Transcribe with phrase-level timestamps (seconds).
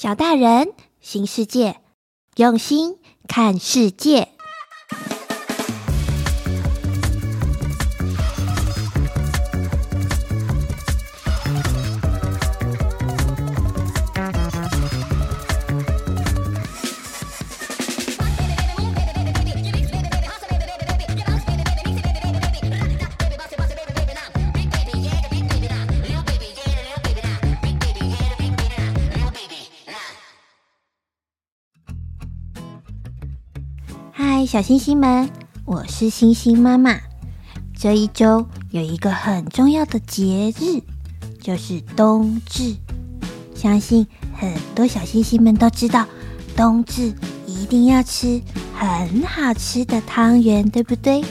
[0.00, 1.80] 小大人，新世界，
[2.36, 4.28] 用心看世界。
[34.20, 35.30] 嗨，小星星们，
[35.64, 36.98] 我是星星妈妈。
[37.78, 40.82] 这一周有一个很重要的节日，
[41.40, 42.74] 就是冬至。
[43.54, 44.04] 相信
[44.36, 46.04] 很多小星星们都知道，
[46.56, 47.14] 冬至
[47.46, 48.42] 一定要吃
[48.74, 51.22] 很好吃的汤圆，对不对？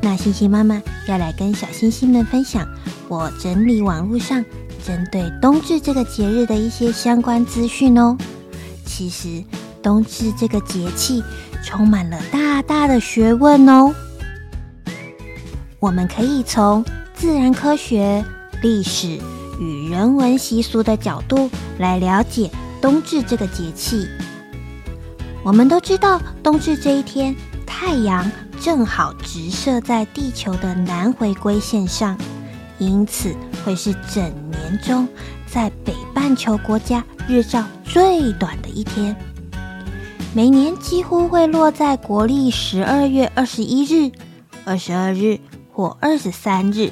[0.00, 2.64] 那星星妈妈要来跟小星星们分享
[3.08, 4.44] 我整理网络上
[4.86, 8.16] 针对冬至这个节日的一些相关资讯哦。
[8.86, 9.42] 其实
[9.82, 11.24] 冬至这个节气，
[11.62, 13.94] 充满了大大的学问哦！
[15.78, 18.24] 我们可以从自然科学、
[18.62, 19.18] 历史
[19.58, 24.06] 与人文习俗的角度来了解冬至这个节气。
[25.44, 27.34] 我们都知道，冬至这一天，
[27.66, 32.16] 太阳正好直射在地球的南回归线上，
[32.78, 35.08] 因此会是整年中
[35.46, 39.16] 在北半球国家日照最短的一天。
[40.34, 44.10] 每年几乎会落在国历十二月二十一日、
[44.64, 45.38] 二十二日
[45.70, 46.90] 或二十三日。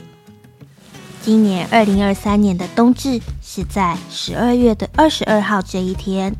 [1.22, 6.36] 今年二零二三年的冬至是在十二月的二十二号这一天。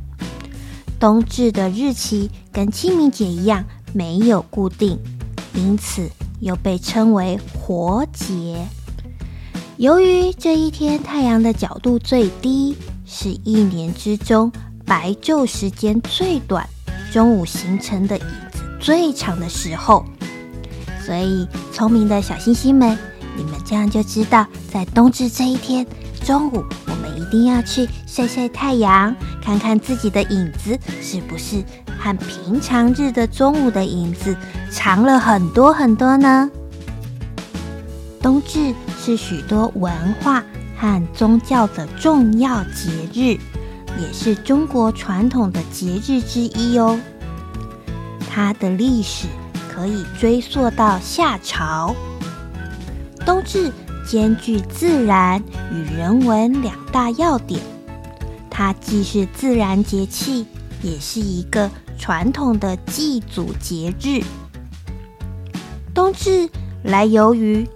[0.98, 3.64] 冬至的日期跟清明节一样
[3.94, 4.98] 没有固定，
[5.54, 6.06] 因此
[6.40, 8.66] 又被称为活节。
[9.78, 12.76] 由于这一天太阳的角度最低，
[13.06, 14.52] 是一年之中
[14.84, 16.68] 白昼时间最短。
[17.12, 20.05] 中午形成的影子最长的时候，
[21.05, 22.97] 所以聪明的小星星们，
[23.37, 25.84] 你们这样就知道，在冬至这一天
[26.25, 31.62] 中午，我们一定要去晒晒太阳，看看自己的影子是不是
[31.99, 34.37] 和平常日的中午的影子
[34.70, 36.50] 长了很多很多呢？
[38.22, 40.44] 冬至是许多文化
[40.76, 43.38] 和宗教的重要节日。
[43.98, 46.98] 也是中国传统的节日之一哦。
[48.28, 49.26] 它的历史
[49.68, 51.94] 可以追溯到夏朝。
[53.26, 53.72] 冬至
[54.06, 55.42] 兼具自然
[55.72, 57.60] 与人文两大要点，
[58.48, 60.46] 它既是自然节气，
[60.82, 64.22] 也是一个传统的祭祖节日。
[65.92, 66.48] 冬至
[66.82, 67.68] 来由于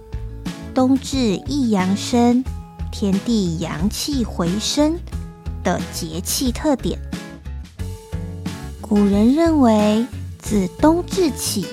[0.73, 2.43] 冬至一阳生，
[2.91, 4.97] 天地阳气回升。
[5.65, 6.97] 的节气特点，
[8.79, 10.05] 古人认为，
[10.37, 11.65] 自冬至起，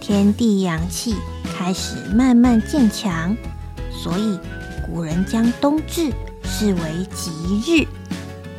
[0.00, 1.14] 天地阳气
[1.56, 3.34] 开始慢慢渐强，
[3.92, 4.36] 所以
[4.84, 6.80] 古人将冬至视为
[7.14, 7.30] 吉
[7.64, 7.86] 日，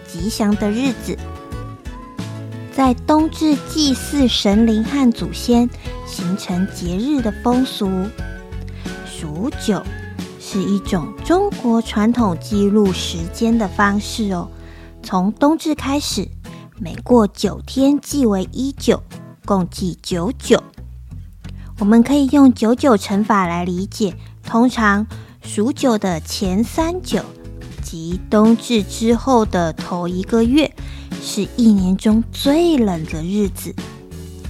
[0.07, 1.17] 吉祥的日子。
[2.73, 5.69] 在冬至祭祀神灵和祖先，
[6.07, 7.89] 形成节日的风俗。
[9.05, 9.83] 数九
[10.39, 14.47] 是一种中国传统记录时间的方式哦。
[15.03, 16.27] 从冬至开始，
[16.79, 19.01] 每过九天即为一九，
[19.45, 20.61] 共计九九。
[21.79, 24.15] 我们可以用九九乘法来理解。
[24.43, 25.07] 通常
[25.43, 27.23] 数九的前三九
[27.81, 30.73] 即冬至之后的头一个月，
[31.21, 33.73] 是一年中最冷的日子，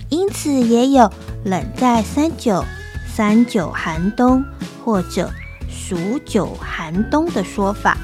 [0.10, 1.10] 因此也有
[1.46, 2.64] 冷在三九、
[3.08, 4.44] 三九寒冬
[4.84, 5.32] 或者
[5.70, 7.98] 数九寒冬的说法。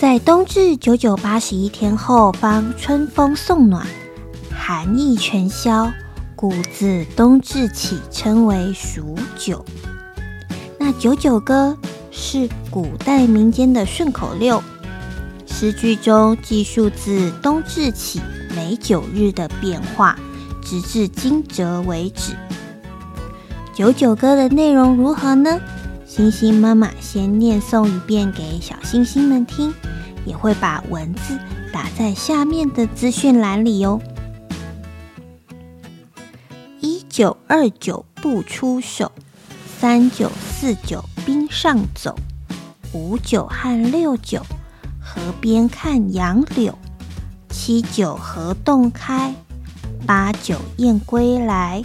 [0.00, 3.86] 在冬至九九八十一天后，方春风送暖，
[4.50, 5.92] 寒意全消，
[6.34, 9.62] 故自冬至起称为数九。
[10.78, 11.76] 那九九歌
[12.10, 14.62] 是古代民间的顺口溜，
[15.46, 18.22] 诗句中记述自冬至起
[18.56, 20.18] 每九日的变化，
[20.64, 22.32] 直至惊蛰为止。
[23.74, 25.60] 九九歌的内容如何呢？
[26.06, 29.72] 星星妈妈先念诵一遍给小星星们听。
[30.24, 31.38] 也会把文字
[31.72, 34.00] 打在下面的资讯栏里哦。
[36.80, 39.12] 一九二九不出手，
[39.78, 42.16] 三九四九冰上走，
[42.92, 44.42] 五九和六九
[45.00, 46.76] 河边看杨柳，
[47.48, 49.34] 七九河洞开，
[50.06, 51.82] 八九雁归来，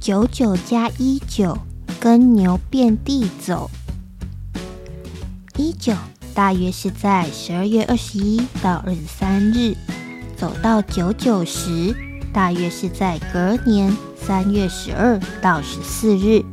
[0.00, 1.58] 九九加一九
[2.00, 3.70] 耕牛遍地走，
[5.56, 5.94] 一九。
[6.38, 9.74] 大约是在十二月二十一到二十三日，
[10.36, 11.92] 走到九九时，
[12.32, 16.44] 大约是在隔年三月十二到十四日，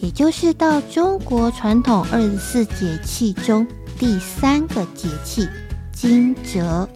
[0.00, 3.66] 也就是到中国传统二十四节气中
[3.98, 5.46] 第三个节气
[5.92, 6.88] 惊蛰。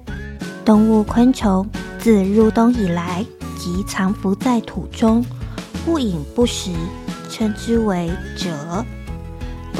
[0.65, 1.69] 动物昆虫
[1.99, 3.23] 自入冬以来
[3.59, 5.23] 即藏伏在土中，
[5.85, 6.71] 不饮不食，
[7.29, 8.50] 称之为蛰。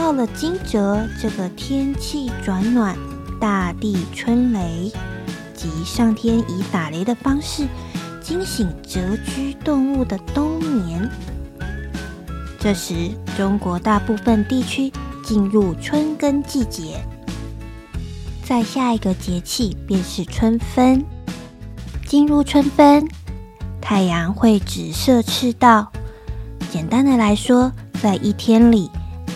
[0.04, 2.94] 到了惊蛰，这个天气转暖，
[3.40, 4.92] 大地春雷，
[5.54, 7.66] 即上天以打雷的方式
[8.20, 11.10] 惊醒蛰居动物的冬眠。
[12.60, 14.92] 这时，中国大部分地区
[15.24, 17.02] 进入春耕季节。
[18.44, 21.02] 在下一个节气便是春分。
[22.06, 23.08] 进入春分，
[23.80, 25.90] 太阳会直射赤道。
[26.70, 27.72] 简单的来说，
[28.02, 28.90] 在一天里。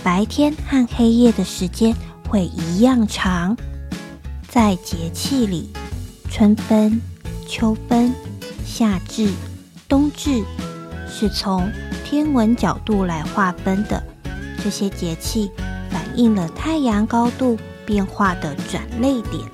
[0.08, 1.94] 白天和黑夜的时间
[2.26, 3.54] 会一样长。
[4.48, 5.68] 在节气里，
[6.30, 6.98] 春分、
[7.46, 8.10] 秋分、
[8.64, 9.30] 夏至、
[9.86, 10.42] 冬至
[11.06, 11.70] 是从
[12.06, 14.02] 天文角度来划分的。
[14.64, 15.50] 这些节气
[15.90, 19.44] 反映了太阳高度变化的转捩点。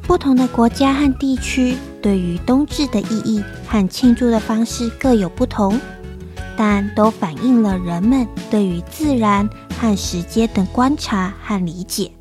[0.00, 5.78] 不同的国家和地区对于冬至的意义和庆祝的方式各有不同。
[6.62, 9.48] 但都反映了人们对于自然
[9.78, 12.12] 和时间的观察和理解。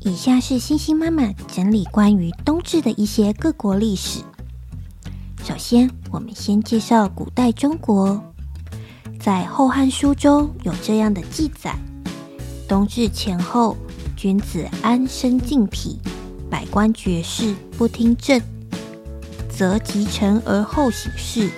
[0.00, 4.20] 以下是星星妈妈整理关于冬至的一些各国历史。
[5.44, 8.18] 首先，我们先介绍古代中国，
[9.20, 11.76] 在《后汉书》中有这样的记载：
[12.66, 13.76] 冬至前后，
[14.16, 15.98] 君子安身静体，
[16.48, 18.40] 百官绝事不听政，
[19.50, 21.50] 则及晨而后省事。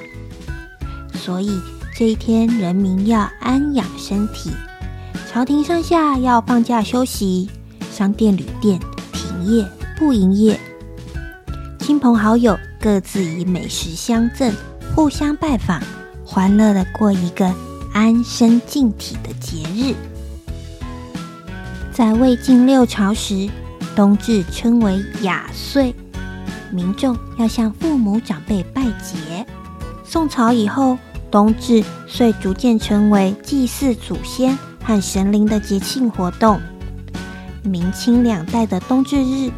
[1.18, 1.60] 所以
[1.94, 4.50] 这一天，人民要安养身体，
[5.30, 7.50] 朝廷上下要放假休息，
[7.92, 8.80] 商店旅店
[9.12, 9.68] 停业
[9.98, 10.58] 不营业，
[11.80, 14.54] 亲朋好友各自以美食相赠，
[14.94, 15.82] 互相拜访，
[16.24, 17.52] 欢乐的过一个
[17.92, 19.94] 安身静体的节日。
[21.92, 23.50] 在魏晋六朝时，
[23.96, 25.92] 冬至称为雅岁，
[26.70, 29.44] 民众要向父母长辈拜节。
[30.04, 30.96] 宋朝以后，
[31.30, 36.60] 冬至遂逐渐成为祭祀祖先和神灵的节庆活动。
[37.62, 39.50] 明清两代的冬至日，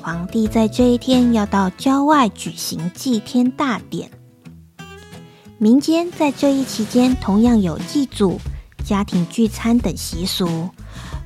[0.00, 4.10] 皇帝在这一天要到郊外举行祭天大典。
[5.58, 8.38] 民间在这一期间同样有祭祖、
[8.84, 10.68] 家庭聚餐等习俗，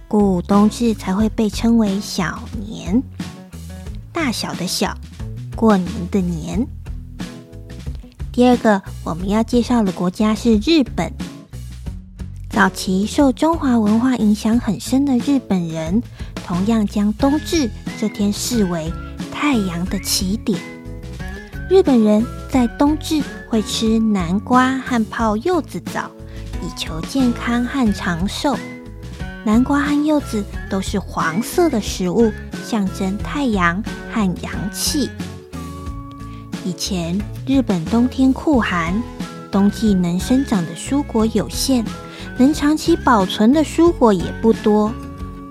[0.08, 3.02] 故冬至才会被称为小年。
[4.12, 4.96] 大小的小，
[5.54, 6.66] 过年的年。
[8.40, 11.12] 第二个我们要介绍的国家是日本。
[12.48, 16.02] 早期受中华文化影响很深的日本人，
[16.36, 17.68] 同样将冬至
[18.00, 18.90] 这天视为
[19.30, 20.58] 太阳的起点。
[21.68, 26.10] 日本人在冬至会吃南瓜和泡柚子澡，
[26.62, 28.56] 以求健康和长寿。
[29.44, 32.32] 南瓜和柚子都是黄色的食物，
[32.64, 35.10] 象征太阳和阳气。
[36.64, 39.02] 以前日本冬天酷寒，
[39.50, 41.84] 冬季能生长的蔬果有限，
[42.36, 44.92] 能长期保存的蔬果也不多。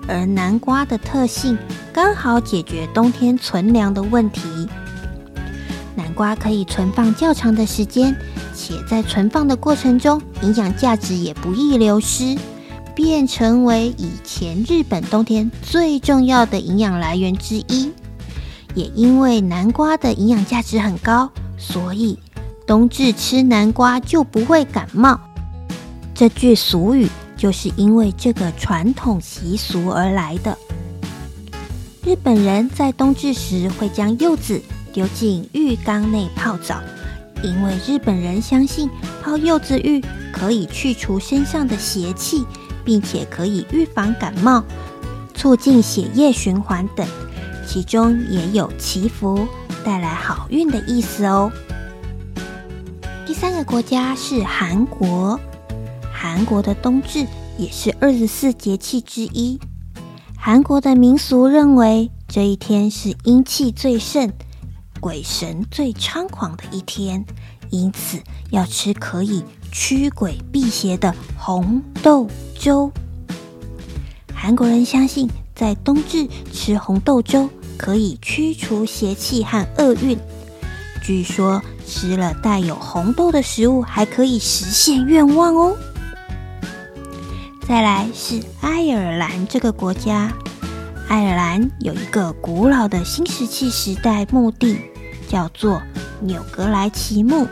[0.06, 1.56] 而南瓜的特性
[1.92, 4.68] 刚好解决冬天存粮的问题。
[5.96, 8.14] 南瓜可以存放较长的时间，
[8.54, 12.36] 且在存放的过程中，营养价值也不易流失，
[12.94, 17.92] 便成为以前日本冬天最重要的营养来源之一。
[18.74, 22.18] 也因为南瓜的营养价值很高，所以
[22.66, 25.18] 冬至吃南瓜就不会感冒。
[26.14, 30.56] 这句俗语就是因为这个传统习俗而来的。
[32.04, 34.60] 日本人在冬至时会将柚子
[34.92, 36.80] 丢进浴缸内泡澡，
[37.42, 38.88] 因为日本人相信
[39.22, 42.44] 泡柚子浴可以去除身上的邪气，
[42.84, 44.64] 并且可以预防感冒、
[45.34, 47.06] 促进血液循环等。
[47.72, 49.46] 其中也有祈福、
[49.84, 51.52] 带来好运的意思哦。
[53.24, 55.38] 第三个国家是韩国，
[56.12, 57.24] 韩国的冬至
[57.56, 59.60] 也是二十四节气之一。
[60.36, 64.32] 韩国的民俗认为这一天是阴气最盛、
[64.98, 67.24] 鬼神最猖狂的一天，
[67.68, 68.18] 因此
[68.50, 72.26] 要吃可以驱鬼辟邪的红豆
[72.58, 72.90] 粥。
[74.34, 77.48] 韩国人相信，在冬至吃红豆粥。
[77.80, 80.18] 可以驱除邪气和厄运。
[81.02, 85.74] 据说吃了带有红豆的食物，还可以实现愿望哦。
[87.66, 90.30] 再来是爱尔兰这个国家，
[91.08, 94.76] 爱尔兰有一个古老的新石器时代墓地，
[95.26, 95.80] 叫做
[96.20, 97.48] 纽格莱奇墓。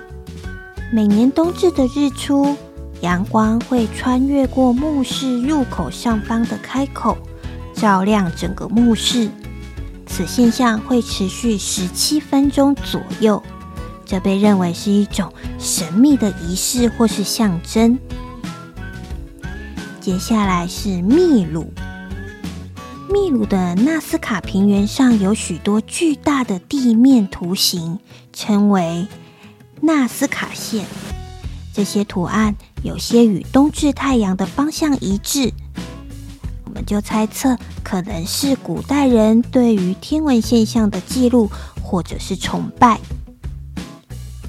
[0.93, 2.55] 每年冬至的日出，
[3.01, 7.17] 阳光会穿越过墓室入口上方的开口，
[7.73, 9.31] 照亮整个墓室。
[10.09, 13.43] 此现象会持续十七分钟左右，
[14.05, 17.99] 这被认为是一种神秘的仪式或是象征。
[20.01, 21.71] 接下来是秘鲁，
[23.11, 27.99] 秘鲁的纳斯卡平原上有许多巨大的地面图形，
[28.33, 29.07] 称为
[29.83, 30.87] 纳斯卡线。
[31.75, 35.53] 这些图案有些与冬至太阳的方向一致，
[36.69, 41.51] 我们就猜测可能是古代人对于天文现象的记录
[41.83, 43.01] 或者是崇拜。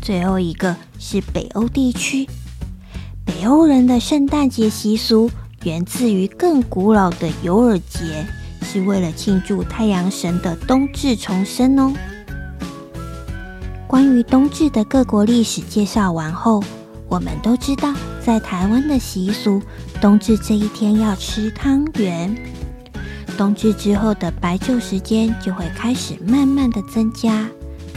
[0.01, 2.27] 最后一个是北欧地区，
[3.23, 5.31] 北欧人的圣诞节习俗。
[5.63, 8.25] 源自于更古老的尤尔节，
[8.61, 11.93] 是为了庆祝太阳神的冬至重生哦。
[13.87, 16.63] 关于冬至的各国历史介绍完后，
[17.07, 17.93] 我们都知道，
[18.29, 19.59] 在台湾的习俗，
[19.99, 22.37] 冬至这一天要吃汤圆。
[23.35, 27.49] 冬至之后的白昼时间就会开始慢慢的增加，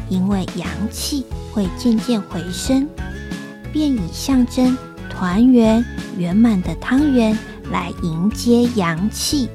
[0.09, 2.89] 因为阳气会渐渐回升，
[3.75, 4.75] 便以象征
[5.11, 5.85] 团圆
[6.17, 7.39] 圆满的汤圆。
[7.71, 9.51] 来迎接阳气，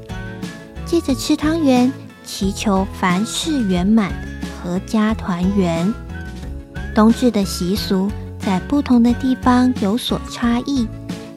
[0.85, 1.91] 接着吃汤圆，
[2.23, 4.13] 祈求凡事圆满、
[4.63, 5.91] 阖家团圆。
[6.93, 8.11] 冬至的习俗
[8.47, 10.87] 在不同的地方有所差异，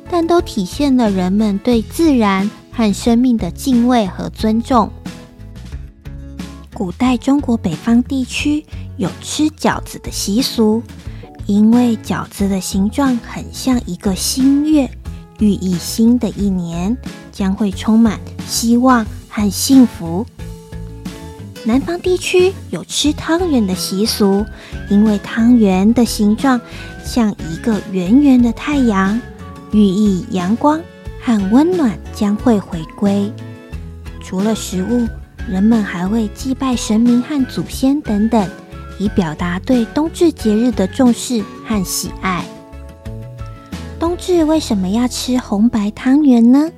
[0.08, 4.88] 但都体现了人们对自然和生命的敬畏和尊重。
[6.72, 8.64] 古代中国北方地区
[8.96, 10.80] 有吃饺子的习俗，
[11.46, 14.88] 因为饺子的形状很像一个新月。
[15.40, 16.96] 寓意新的一年
[17.32, 20.24] 将会充满希望和幸福。
[21.64, 24.44] 南方地区有吃汤圆的习俗，
[24.88, 26.58] 因为汤圆的形状
[27.04, 29.20] 像一个圆圆的太阳，
[29.70, 30.80] 寓意阳光
[31.20, 33.30] 和温暖将会回归。
[34.22, 35.06] 除了食物，
[35.46, 38.48] 人们还会祭拜神明和祖先等等，
[38.98, 42.42] 以表达对冬至节日的重视和喜爱。
[43.98, 46.70] 冬至为什么要吃红白汤圆呢？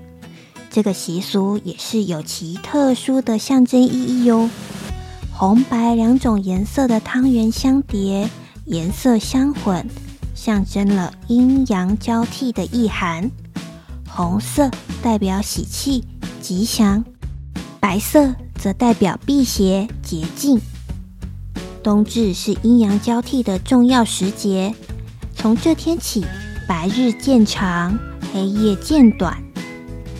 [0.72, 4.48] 这个习俗也是有其特殊的象征意义哟。
[5.30, 8.30] 红白两种颜色的汤圆相叠，
[8.64, 9.86] 颜色相混，
[10.34, 13.30] 象征了阴阳交替的意涵。
[14.08, 14.70] 红色
[15.02, 16.04] 代表喜气、
[16.40, 17.04] 吉祥，
[17.78, 20.58] 白色则代表辟邪、洁净。
[21.82, 24.74] 冬至是阴阳交替的重要时节，
[25.34, 26.24] 从这天起，
[26.66, 27.98] 白日渐长，
[28.32, 29.41] 黑夜渐短，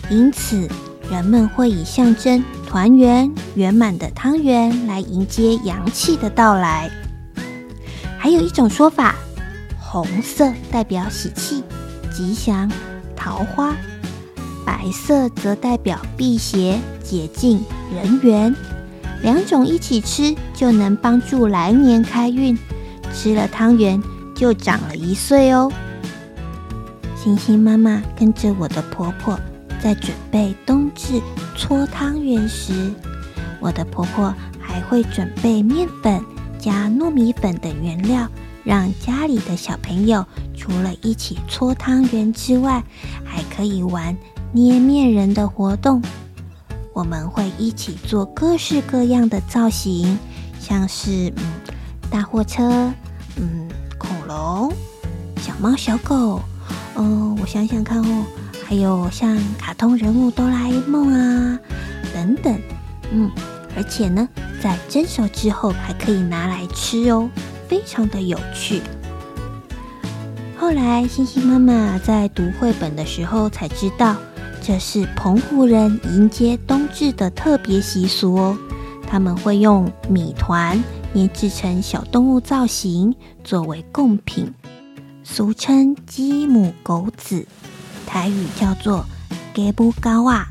[0.09, 0.67] 因此
[1.09, 6.89] 人们会以象征团圆圆满的汤圆来迎接阳气的到来。
[8.17, 9.15] 还有一种说法，
[9.79, 11.63] 红色代表喜气、
[12.13, 12.71] 吉祥、
[13.15, 13.75] 桃花，
[14.65, 18.55] 白色则代表辟邪、洁净、人缘。
[19.21, 22.57] 两种一起吃就能帮助来年开运，
[23.13, 24.01] 吃了汤圆
[24.35, 25.71] 就长了一岁哦。
[27.15, 29.39] 星星妈妈跟着我的婆婆
[29.83, 31.21] 在准备冬至
[31.57, 32.89] 搓汤圆时，
[33.59, 36.23] 我的婆婆还会准备面粉
[36.57, 38.25] 加糯米粉等原料，
[38.63, 40.25] 让家里的小朋友
[40.55, 42.81] 除了一起搓汤圆之外，
[43.25, 44.15] 还可以玩
[44.53, 46.01] 捏面人的活动。
[46.93, 50.17] 我们会一起做各式各样的造型，
[50.61, 51.43] 像是嗯
[52.09, 52.89] 大货车、
[53.35, 54.71] 嗯恐龙、
[55.41, 56.39] 小猫小狗。
[56.95, 58.25] 哦，我想想看哦，
[58.73, 61.59] 还有像卡通人物哆啦 A 梦啊
[62.11, 62.59] 等等，
[63.11, 63.29] 嗯，
[63.77, 64.27] 而且呢，
[64.63, 67.29] 在蒸熟之后还可以拿来吃哦，
[67.67, 68.81] 非常的有趣。
[70.57, 74.15] 后来，星星妈妈在读绘本的时候才知道，
[74.59, 78.57] 这是澎湖人迎接冬至的特别习俗哦。
[79.05, 83.13] 他们会用米团捏制成小动物造型
[83.43, 84.51] 作为贡品。
[85.23, 87.45] 俗称鸡母狗子，
[88.13, 89.03] 台语叫做
[89.55, 90.45] 鸡母狗仔。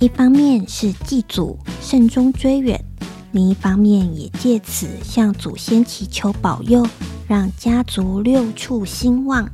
[0.00, 2.84] 一方面是祭祖、慎终追远，
[3.30, 6.84] 另一方面也借此向祖先祈求保佑，
[7.28, 9.48] 让家族六畜兴旺。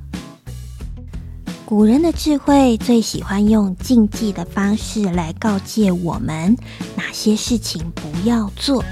[1.67, 6.57] 古人的智慧最喜欢用禁忌的方式来告诫我们
[6.97, 8.83] 哪些事情不要做。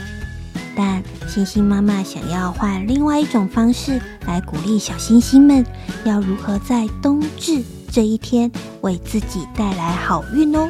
[0.76, 5.64] 但星星妈妈想要换另外一种方式来鼓励小星星们，
[6.04, 10.68] 要如何在冬至这一天为自己带来好运哦。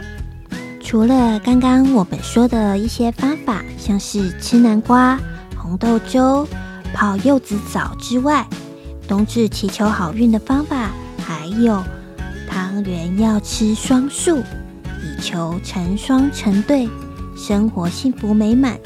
[0.83, 5.19] 除了刚刚我们说的一些方法，像是吃南瓜、
[5.57, 6.47] 红豆粥、
[6.93, 8.47] 泡柚子澡之外，
[9.09, 11.83] 冬至祈求好运的方法还有
[12.47, 14.41] 汤圆要吃双数，
[15.01, 16.87] 以求成双成对，
[17.35, 18.79] 生活幸福美满。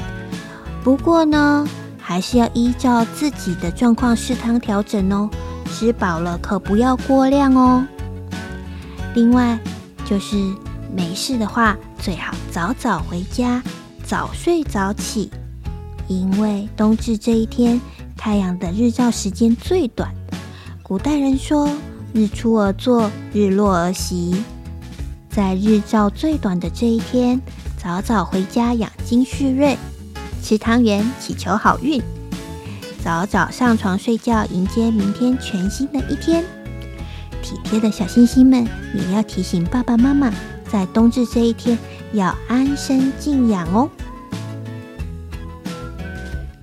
[0.85, 1.67] 不过呢，
[1.99, 5.29] 还是要依照自己的状况适当调整哦。
[5.73, 7.85] 吃饱了可不要过量哦。
[9.15, 9.59] 另外，
[10.05, 10.37] 就是
[10.95, 13.63] 没事的话，最好早早回家，
[14.05, 15.31] 早睡早起，
[16.07, 17.81] 因为冬至这一天，
[18.17, 20.09] 太阳的日照时间最短。
[20.83, 21.69] 古代人说
[22.15, 24.43] ：“日出而作，日落而息。”
[25.29, 27.41] 在日照最短的这一天，
[27.77, 29.77] 早早回家养精蓄锐，
[30.43, 32.03] 吃汤圆祈求好运。
[33.05, 36.45] 早早上床睡觉，迎接明天全新的一天。
[37.49, 38.63] 体贴的小星星们，
[38.93, 40.31] 也要提醒爸爸妈妈，
[40.71, 41.79] 在冬至这一天
[42.13, 43.89] 要安身静养哦。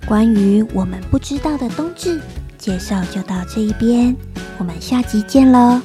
[0.05, 2.21] 关于我们不知道的冬至
[2.59, 4.15] 介绍就到这一边，
[4.59, 5.81] 我们下集见喽，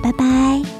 [0.00, 0.75] 拜拜。